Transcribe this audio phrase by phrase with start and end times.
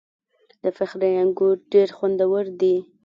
[0.61, 2.75] د فخری انګور ډیر خوندور دي.